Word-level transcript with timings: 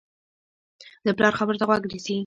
د 1.05 1.07
پلار 1.17 1.33
خبرو 1.39 1.59
ته 1.59 1.65
غوږ 1.69 1.83
نیسي. 1.91 2.15